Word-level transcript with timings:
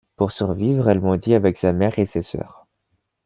Pour 0.15 0.31
survivre, 0.31 0.89
elle 0.89 0.99
mendie 0.99 1.35
avec 1.35 1.57
sa 1.59 1.73
mère 1.73 1.99
et 1.99 2.07
ses 2.07 2.23
sœurs. 2.23 2.65